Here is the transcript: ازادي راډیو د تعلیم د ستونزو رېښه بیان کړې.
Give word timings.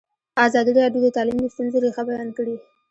ازادي 0.45 0.71
راډیو 0.79 1.01
د 1.03 1.07
تعلیم 1.17 1.37
د 1.41 1.45
ستونزو 1.53 1.77
رېښه 1.83 2.03
بیان 2.09 2.29
کړې. 2.37 2.55